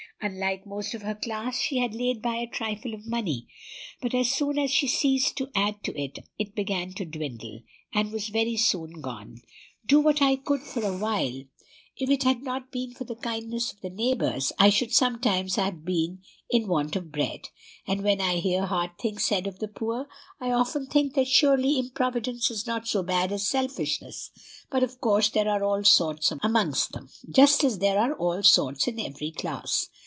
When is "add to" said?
5.55-5.99